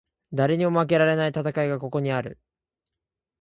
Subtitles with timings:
[0.33, 2.39] 誰にも負けられない戦いがここにある